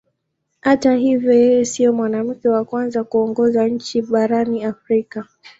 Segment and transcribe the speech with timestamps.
[0.61, 5.25] Hata hivyo yeye sio mwanamke wa kwanza kuongoza nchi barani Afrika.